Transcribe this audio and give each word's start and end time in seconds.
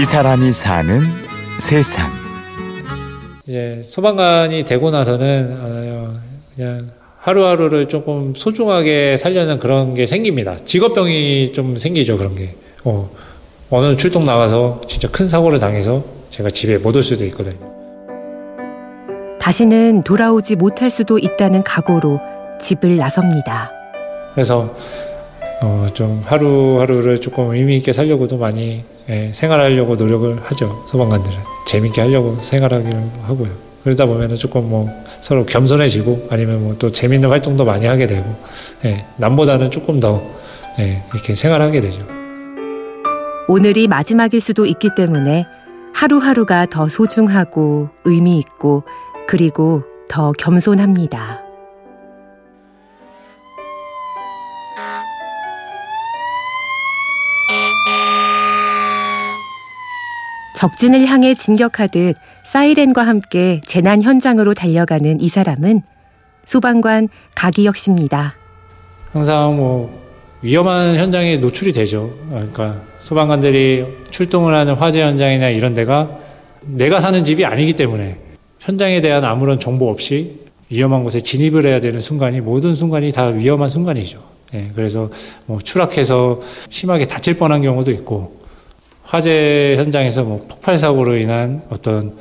이 0.00 0.04
사람이 0.04 0.52
사는 0.52 1.00
세상. 1.58 2.10
이제 3.46 3.80
소방관이 3.84 4.64
되고 4.64 4.90
나서는 4.90 5.56
어, 5.60 6.14
그냥 6.54 6.90
하루하루를 7.20 7.86
조금 7.88 8.34
소중하게 8.36 9.16
살려는 9.16 9.58
그런 9.58 9.94
게 9.94 10.06
생깁니다. 10.06 10.56
직업병이 10.64 11.52
좀 11.52 11.76
생기죠 11.76 12.18
그런 12.18 12.34
게. 12.34 12.54
어, 12.84 13.08
어느 13.70 13.96
출동 13.96 14.24
나가서 14.24 14.82
진짜 14.86 15.08
큰 15.10 15.26
사고를 15.28 15.58
당해서 15.58 16.04
제가 16.30 16.50
집에 16.50 16.76
못 16.78 16.94
올 16.96 17.02
수도 17.02 17.24
있거든요. 17.26 17.56
다시는 19.40 20.02
돌아오지 20.02 20.56
못할 20.56 20.90
수도 20.90 21.18
있다는 21.18 21.62
각오로 21.62 22.20
집을 22.60 22.96
나섭니다. 22.96 23.70
그래서 24.34 24.74
어, 25.62 25.86
좀 25.94 26.22
하루하루를 26.26 27.20
조금 27.20 27.54
의미 27.54 27.76
있게 27.78 27.92
살려고도 27.92 28.36
많이 28.36 28.84
예, 29.08 29.30
생활하려고 29.32 29.96
노력을 29.96 30.36
하죠. 30.44 30.84
소방관들은 30.88 31.36
재밌게 31.68 32.00
하려고 32.00 32.38
생활하기를 32.40 33.02
하고요. 33.24 33.50
그러다 33.84 34.06
보면은 34.06 34.36
조금 34.36 34.68
뭐 34.68 34.88
서로 35.20 35.46
겸손해지고 35.46 36.28
아니면 36.30 36.62
뭐 36.64 36.76
또 36.78 36.90
재밌는 36.90 37.28
활동도 37.30 37.64
많이 37.64 37.86
하게 37.86 38.06
되고 38.06 38.24
예, 38.84 39.04
남보다는 39.16 39.70
조금 39.70 40.00
더 40.00 40.20
예, 40.78 41.02
이렇게 41.14 41.34
생활하게 41.34 41.80
되죠. 41.80 42.00
오늘이 43.48 43.86
마지막일 43.86 44.40
수도 44.40 44.66
있기 44.66 44.90
때문에 44.96 45.46
하루하루가 45.94 46.66
더 46.66 46.88
소중하고 46.88 47.88
의미 48.04 48.38
있고 48.38 48.82
그리고 49.28 49.82
더 50.08 50.32
겸손합니다. 50.32 51.45
적진을 60.56 61.04
향해 61.06 61.34
진격하듯 61.34 62.16
사이렌과 62.44 63.02
함께 63.02 63.60
재난 63.66 64.00
현장으로 64.00 64.54
달려가는 64.54 65.20
이 65.20 65.28
사람은 65.28 65.82
소방관 66.46 67.08
가기혁 67.34 67.76
씨입니다. 67.76 68.34
항상 69.12 69.54
뭐 69.56 70.02
위험한 70.40 70.96
현장에 70.96 71.36
노출이 71.36 71.74
되죠. 71.74 72.10
그러니까 72.30 72.80
소방관들이 73.00 73.84
출동을 74.10 74.54
하는 74.54 74.74
화재 74.74 75.02
현장이나 75.02 75.50
이런 75.50 75.74
데가 75.74 76.08
내가 76.62 77.00
사는 77.02 77.22
집이 77.22 77.44
아니기 77.44 77.74
때문에 77.74 78.16
현장에 78.60 79.02
대한 79.02 79.24
아무런 79.24 79.60
정보 79.60 79.90
없이 79.90 80.40
위험한 80.70 81.04
곳에 81.04 81.20
진입을 81.20 81.66
해야 81.66 81.80
되는 81.80 82.00
순간이 82.00 82.40
모든 82.40 82.74
순간이 82.74 83.12
다 83.12 83.26
위험한 83.26 83.68
순간이죠. 83.68 84.22
예, 84.54 84.70
그래서 84.74 85.10
뭐 85.44 85.58
추락해서 85.58 86.40
심하게 86.70 87.04
다칠 87.06 87.36
뻔한 87.36 87.60
경우도 87.60 87.90
있고 87.90 88.45
화재 89.06 89.74
현장에서 89.76 90.24
뭐 90.24 90.44
폭발 90.48 90.76
사고로 90.78 91.16
인한 91.16 91.62
어떤 91.70 92.16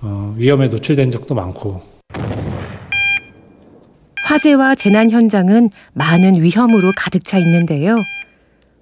어, 0.00 0.34
위험에 0.36 0.68
노출된 0.68 1.10
적도 1.10 1.34
많고 1.34 1.82
화재와 4.24 4.76
재난 4.76 5.10
현장은 5.10 5.70
많은 5.94 6.40
위험으로 6.42 6.92
가득 6.96 7.24
차 7.24 7.38
있는데요. 7.38 7.98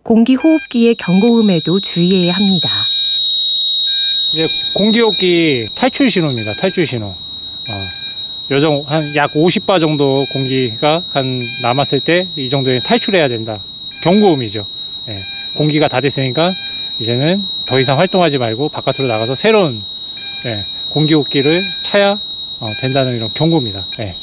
공기 0.02 0.34
호흡기의 0.34 0.94
경고음에도 0.94 1.80
주의해야 1.80 2.32
합니다. 2.34 2.68
이제 4.32 4.46
공기 4.74 5.00
호흡기 5.00 5.66
탈출 5.74 6.08
신호입니다. 6.10 6.52
탈출 6.54 6.86
신호. 6.86 7.06
어, 7.08 7.86
요정 8.50 8.84
한약 8.86 9.32
50바 9.32 9.80
정도 9.80 10.26
공기가 10.30 11.02
한 11.10 11.42
남았을 11.62 12.00
때 12.00 12.28
이 12.36 12.48
정도에 12.48 12.80
탈출해야 12.80 13.28
된다. 13.28 13.60
경고음이죠. 14.02 14.66
예, 15.08 15.24
공기가 15.56 15.88
다 15.88 16.00
됐으니까 16.00 16.52
이제는 17.00 17.44
더 17.66 17.80
이상 17.80 17.98
활동하지 17.98 18.38
말고 18.38 18.68
바깥으로 18.68 19.08
나가서 19.08 19.34
새로운 19.34 19.82
예, 20.44 20.66
공기호흡기를 20.90 21.64
차야 21.82 22.20
어, 22.60 22.72
된다는 22.78 23.16
이런 23.16 23.30
경고입니다. 23.32 23.86
예. 24.00 24.16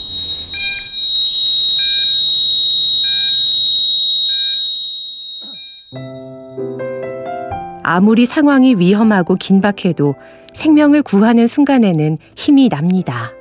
아무리 7.83 8.25
상황이 8.25 8.75
위험하고 8.75 9.35
긴박해도 9.35 10.15
생명을 10.53 11.01
구하는 11.01 11.47
순간에는 11.47 12.17
힘이 12.35 12.69
납니다. 12.69 13.31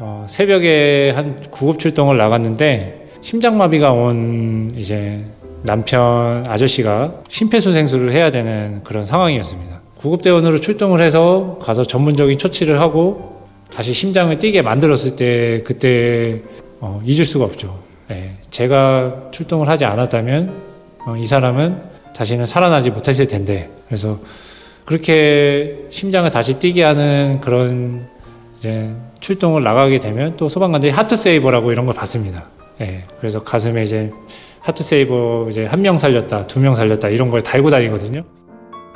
어, 0.00 0.26
새벽에 0.28 1.12
한 1.14 1.40
구급 1.50 1.78
출동을 1.78 2.16
나갔는데 2.16 3.10
심장마비가 3.22 3.92
온 3.92 4.72
이제 4.76 5.24
남편 5.62 6.44
아저씨가 6.46 7.14
심폐소생술을 7.28 8.12
해야 8.12 8.30
되는 8.30 8.80
그런 8.84 9.04
상황이었습니다. 9.04 9.80
구급대원으로 9.96 10.60
출동을 10.60 11.00
해서 11.00 11.58
가서 11.62 11.84
전문적인 11.84 12.38
처치를 12.38 12.80
하고 12.80 13.46
다시 13.72 13.94
심장을 13.94 14.36
뛰게 14.38 14.62
만들었을 14.62 15.16
때 15.16 15.62
그때 15.64 16.40
어, 16.80 17.00
잊을 17.04 17.24
수가 17.24 17.44
없죠. 17.44 17.78
예, 18.10 18.32
제가 18.50 19.28
출동을 19.30 19.68
하지 19.68 19.84
않았다면 19.84 20.52
어, 21.06 21.16
이 21.16 21.24
사람은 21.24 21.80
다시는 22.14 22.44
살아나지 22.44 22.90
못했을 22.90 23.26
텐데 23.28 23.70
그래서 23.86 24.18
그렇게 24.84 25.86
심장을 25.90 26.28
다시 26.30 26.58
뛰게 26.58 26.82
하는 26.82 27.38
그런 27.40 28.06
이제 28.58 28.90
출동을 29.20 29.62
나가게 29.62 30.00
되면 30.00 30.36
또 30.36 30.48
소방관들이 30.48 30.92
하트 30.92 31.14
세이버라고 31.16 31.70
이런 31.70 31.86
걸 31.86 31.94
받습니다. 31.94 32.48
예, 32.80 33.04
그래서 33.20 33.42
가슴에 33.42 33.84
이제 33.84 34.10
하트 34.62 34.82
세이버 34.84 35.48
이제 35.50 35.64
한 35.66 35.80
명 35.82 35.98
살렸다, 35.98 36.46
두 36.46 36.60
명 36.60 36.74
살렸다 36.74 37.08
이런 37.08 37.30
걸 37.30 37.42
달고 37.42 37.70
다니거든요. 37.70 38.22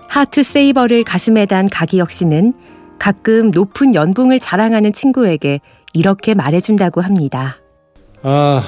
하트 0.08 0.42
세이버를 0.42 1.02
가슴에 1.02 1.46
단 1.46 1.68
가기혁 1.68 2.10
씨는 2.10 2.54
가끔 2.98 3.50
높은 3.50 3.94
연봉을 3.94 4.40
자랑하는 4.40 4.92
친구에게 4.92 5.60
이렇게 5.92 6.34
말해준다고 6.34 7.00
합니다. 7.00 7.56
아, 8.22 8.62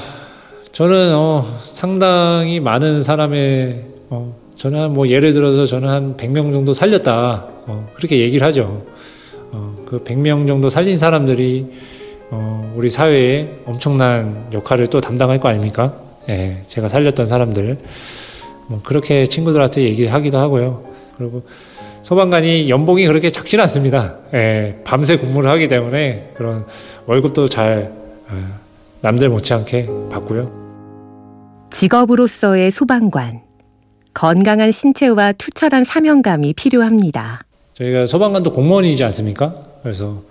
저는 0.72 1.14
어, 1.14 1.58
상당히 1.62 2.60
많은 2.60 3.02
사람의 3.02 3.84
어, 4.10 4.34
저는 4.56 4.92
뭐 4.92 5.08
예를 5.08 5.32
들어서 5.32 5.64
저는 5.66 5.88
한 5.88 6.16
100명 6.16 6.52
정도 6.52 6.72
살렸다. 6.72 7.46
어, 7.66 7.88
그렇게 7.94 8.18
얘기를 8.20 8.46
하죠. 8.48 8.84
어, 9.52 9.76
그 9.86 10.02
100명 10.04 10.46
정도 10.48 10.68
살린 10.68 10.98
사람들이 10.98 11.66
어, 12.30 12.72
우리 12.76 12.90
사회에 12.90 13.60
엄청난 13.64 14.46
역할을 14.52 14.88
또 14.88 15.00
담당할 15.00 15.38
거 15.40 15.48
아닙니까? 15.48 15.94
예, 16.28 16.62
제가 16.66 16.88
살렸던 16.88 17.26
사람들. 17.26 17.78
뭐 18.68 18.80
그렇게 18.84 19.26
친구들한테 19.26 19.82
얘기하기도 19.82 20.38
하고요. 20.38 20.84
그리고 21.16 21.42
소방관이 22.02 22.70
연봉이 22.70 23.06
그렇게 23.06 23.30
작지는 23.30 23.62
않습니다. 23.64 24.16
예, 24.34 24.80
밤새 24.84 25.16
근무를 25.18 25.50
하기 25.50 25.68
때문에 25.68 26.32
그런 26.36 26.64
월급도 27.06 27.48
잘 27.48 27.92
예, 28.30 28.36
남들 29.00 29.28
못지않게 29.28 29.88
받고요. 30.10 30.50
직업으로서의 31.70 32.70
소방관. 32.70 33.42
건강한 34.14 34.72
신체와 34.72 35.32
투철한 35.32 35.84
사명감이 35.84 36.54
필요합니다. 36.54 37.40
저희가 37.74 38.06
소방관도 38.06 38.52
공무원이지 38.52 39.04
않습니까? 39.04 39.54
그래서 39.82 40.22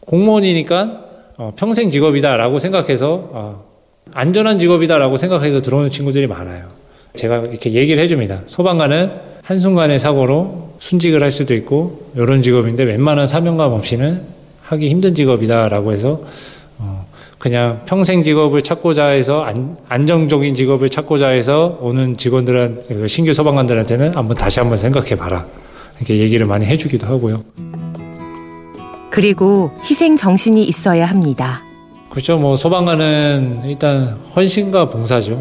공무원이니까 0.00 1.04
어, 1.36 1.52
평생 1.56 1.90
직업이다라고 1.90 2.58
생각해서 2.58 3.30
어, 3.32 3.73
안전한 4.12 4.58
직업이다라고 4.58 5.16
생각해서 5.16 5.60
들어오는 5.60 5.90
친구들이 5.90 6.26
많아요. 6.26 6.68
제가 7.14 7.38
이렇게 7.38 7.72
얘기를 7.72 8.02
해줍니다. 8.02 8.42
소방관은 8.46 9.12
한순간의 9.42 9.98
사고로 9.98 10.74
순직을 10.78 11.22
할 11.22 11.30
수도 11.30 11.54
있고 11.54 12.10
이런 12.14 12.42
직업인데 12.42 12.84
웬만한 12.84 13.26
사명감 13.26 13.72
없이는 13.72 14.22
하기 14.62 14.88
힘든 14.88 15.14
직업이다라고 15.14 15.92
해서 15.92 16.22
어, 16.78 17.06
그냥 17.38 17.82
평생 17.86 18.22
직업을 18.22 18.62
찾고자 18.62 19.06
해서 19.06 19.42
안, 19.42 19.76
안정적인 19.88 20.54
직업을 20.54 20.88
찾고자 20.88 21.28
해서 21.28 21.78
오는 21.80 22.16
직원들한 22.16 22.84
그 22.88 23.08
신규 23.08 23.32
소방관들한테는 23.34 24.16
한번 24.16 24.36
다시 24.36 24.60
한번 24.60 24.78
생각해 24.78 25.16
봐라 25.16 25.44
이렇게 25.98 26.18
얘기를 26.18 26.46
많이 26.46 26.64
해주기도 26.66 27.06
하고요. 27.06 27.44
그리고 29.10 29.70
희생 29.88 30.16
정신이 30.16 30.64
있어야 30.64 31.06
합니다. 31.06 31.62
그렇죠. 32.14 32.38
뭐 32.38 32.54
소방관은 32.54 33.62
일단 33.64 34.16
헌신과 34.36 34.88
봉사죠. 34.88 35.34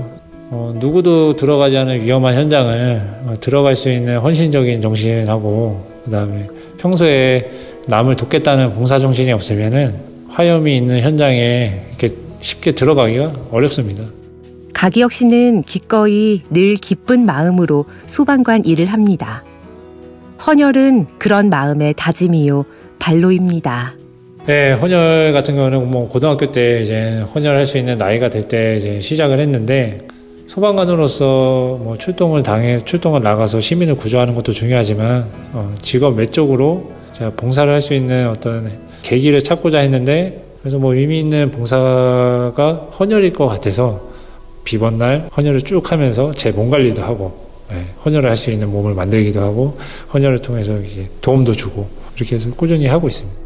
어, 0.49 0.73
누구도 0.79 1.35
들어가지 1.35 1.77
않은 1.77 2.01
위험한 2.01 2.33
현장을 2.33 3.01
어, 3.27 3.35
들어갈 3.39 3.75
수 3.75 3.91
있는 3.91 4.17
헌신적인 4.17 4.81
정신하고 4.81 5.85
그다음에 6.05 6.47
평소에 6.79 7.51
남을 7.85 8.15
돕겠다는 8.15 8.73
봉사 8.73 8.97
정신이 8.97 9.31
없으면은 9.31 9.93
화염이 10.29 10.75
있는 10.75 11.01
현장에 11.01 11.85
이렇게 11.89 12.15
쉽게 12.41 12.71
들어가기가 12.71 13.33
어렵습니다. 13.51 14.05
가기혁 14.73 15.11
씨는 15.11 15.61
기꺼이 15.61 16.41
늘 16.49 16.73
기쁜 16.73 17.27
마음으로 17.27 17.85
소방관 18.07 18.65
일을 18.65 18.87
합니다. 18.87 19.43
헌혈은 20.47 21.19
그런 21.19 21.49
마음의 21.49 21.93
다짐이요 21.95 22.65
발로입니다. 22.97 23.93
네, 24.45 24.73
헌혈 24.73 25.31
같은 25.31 25.55
경우는 25.55 25.89
뭐 25.89 26.09
고등학교 26.09 26.51
때 26.51 26.81
이제 26.81 27.23
헌혈할 27.33 27.65
수 27.65 27.77
있는 27.77 27.97
나이가 27.97 28.29
될 28.29 28.47
때 28.47 28.75
이제 28.75 28.99
시작을 28.99 29.39
했는데 29.39 29.99
소방관으로서 30.47 31.79
뭐 31.81 31.95
출동을 31.97 32.43
당해 32.43 32.83
출동을 32.83 33.21
나가서 33.23 33.61
시민을 33.61 33.95
구조하는 33.95 34.35
것도 34.35 34.51
중요하지만 34.51 35.25
어, 35.53 35.73
직업 35.81 36.17
외적으로 36.17 36.91
제가 37.13 37.31
봉사를 37.37 37.71
할 37.71 37.81
수 37.81 37.93
있는 37.93 38.27
어떤 38.27 38.69
계기를 39.01 39.41
찾고자 39.41 39.79
했는데 39.79 40.43
그래서 40.61 40.77
뭐 40.77 40.93
의미 40.93 41.19
있는 41.21 41.49
봉사가 41.51 42.89
헌혈일 42.99 43.33
것 43.33 43.47
같아서 43.47 44.01
비번 44.65 44.97
날 44.97 45.29
헌혈을 45.35 45.61
쭉 45.61 45.89
하면서 45.91 46.33
제 46.33 46.51
몸 46.51 46.69
관리도 46.69 47.01
하고 47.01 47.33
네, 47.71 47.85
헌혈을 48.05 48.29
할 48.29 48.35
수 48.35 48.51
있는 48.51 48.69
몸을 48.69 48.93
만들기도 48.93 49.39
하고 49.41 49.77
헌혈을 50.13 50.39
통해서 50.39 50.77
이제 50.79 51.07
도움도 51.21 51.53
주고 51.53 51.87
이렇게 52.17 52.35
해서 52.35 52.49
꾸준히 52.51 52.87
하고 52.87 53.07
있습니다. 53.07 53.42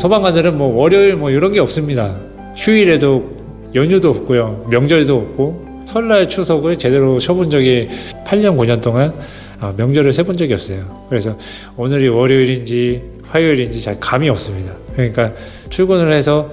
소방관들은 0.00 0.56
뭐 0.56 0.74
월요일 0.80 1.16
뭐 1.16 1.30
이런 1.30 1.52
게 1.52 1.60
없습니다. 1.60 2.16
휴일에도 2.56 3.36
연휴도 3.74 4.08
없고요. 4.08 4.68
명절도 4.70 5.14
없고 5.14 5.84
설날 5.84 6.26
추석을 6.26 6.78
제대로 6.78 7.18
쉬어본 7.20 7.50
적이 7.50 7.90
8년 8.24 8.56
9년 8.56 8.80
동안 8.80 9.12
아, 9.60 9.74
명절을 9.76 10.14
세본 10.14 10.38
적이 10.38 10.54
없어요. 10.54 11.04
그래서 11.10 11.36
오늘이 11.76 12.08
월요일인지 12.08 13.02
화요일인지 13.28 13.82
잘 13.82 14.00
감이 14.00 14.30
없습니다. 14.30 14.72
그러니까 14.94 15.34
출근을 15.68 16.10
해서 16.14 16.50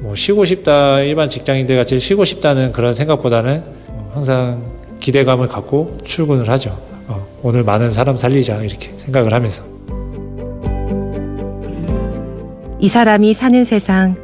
뭐 0.00 0.14
쉬고 0.14 0.44
싶다 0.44 1.00
일반 1.00 1.30
직장인들 1.30 1.76
같이 1.76 1.98
쉬고 1.98 2.26
싶다는 2.26 2.70
그런 2.70 2.92
생각보다는 2.92 3.62
항상 4.12 4.62
기대감을 5.00 5.48
갖고 5.48 5.96
출근을 6.04 6.50
하죠. 6.50 6.78
어, 7.08 7.26
오늘 7.42 7.64
많은 7.64 7.90
사람 7.90 8.18
살리자 8.18 8.62
이렇게 8.62 8.90
생각을 8.98 9.32
하면서 9.32 9.79
이 12.82 12.88
사람이 12.88 13.34
사는 13.34 13.62
세상 13.64 14.16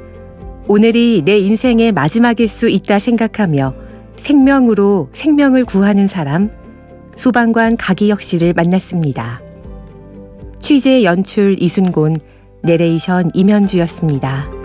오늘이 0.66 1.20
내 1.26 1.38
인생의 1.38 1.92
마지막일 1.92 2.48
수 2.48 2.70
있다 2.70 2.98
생각하며 2.98 3.74
생명으로 4.16 5.10
생명을 5.12 5.66
구하는 5.66 6.08
사람 6.08 6.50
소방관 7.16 7.76
가기혁 7.76 8.22
씨를 8.22 8.54
만났습니다. 8.54 9.42
취재 10.58 11.04
연출 11.04 11.62
이순곤 11.62 12.16
내레이션 12.62 13.30
임현주였습니다. 13.34 14.55